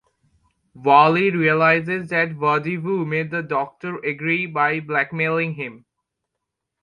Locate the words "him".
5.53-5.85